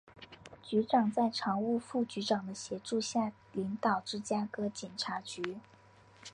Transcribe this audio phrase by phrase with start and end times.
[0.63, 5.59] 局长在常务副局长的协助下领导芝加哥警察局。